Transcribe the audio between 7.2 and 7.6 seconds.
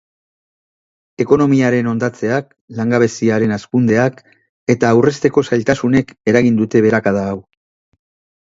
hau.